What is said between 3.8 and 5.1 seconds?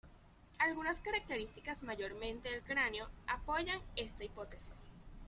esta hipótesis.